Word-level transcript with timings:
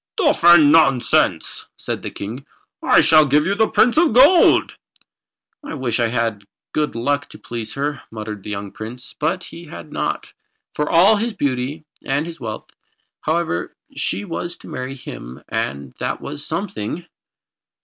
"Stuff 0.19 0.43
and 0.43 0.71
nonsense!" 0.71 1.67
said 1.77 2.01
the 2.01 2.09
King. 2.09 2.43
"I 2.81 3.01
shall 3.01 3.27
give 3.27 3.45
you 3.45 3.51
to 3.51 3.65
the 3.65 3.67
Prince 3.67 3.97
of 3.97 4.13
Gold." 4.13 4.73
"I 5.63 5.75
wish 5.75 5.99
I 5.99 6.07
had 6.07 6.39
the 6.41 6.47
good 6.73 6.95
luck 6.95 7.29
to 7.29 7.37
please 7.37 7.75
her," 7.75 8.01
muttered 8.09 8.41
the 8.41 8.49
young 8.49 8.71
Prince. 8.71 9.13
But 9.13 9.43
he 9.43 9.65
had 9.65 9.91
not, 9.91 10.33
for 10.73 10.89
all 10.89 11.17
his 11.17 11.33
beauty 11.35 11.85
and 12.03 12.25
his 12.25 12.39
wealth. 12.39 12.71
However, 13.21 13.75
she 13.95 14.25
was 14.25 14.55
to 14.55 14.67
marry 14.67 14.95
him, 14.95 15.43
and 15.49 15.93
that 15.99 16.19
was 16.19 16.43
something. 16.43 17.05